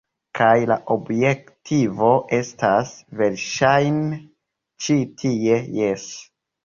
[0.37, 4.21] Kaj la objektivo estas, verŝajne,
[4.87, 5.61] ĉi tie.
[5.83, 6.09] Jes.